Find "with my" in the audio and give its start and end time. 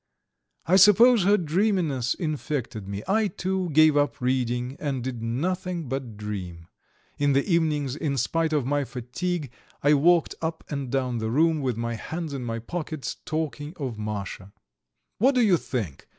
11.61-11.93